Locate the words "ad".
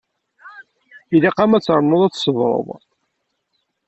1.57-1.63, 2.03-2.13